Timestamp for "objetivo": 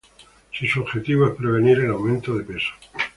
0.81-1.27